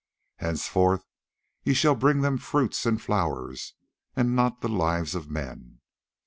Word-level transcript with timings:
Henceforth 0.37 1.05
ye 1.63 1.75
shall 1.75 1.93
bring 1.93 2.21
them 2.21 2.39
fruits 2.39 2.87
and 2.87 2.99
flowers, 2.99 3.75
and 4.15 4.35
not 4.35 4.61
the 4.61 4.67
lives 4.67 5.13
of 5.13 5.29
men. 5.29 5.79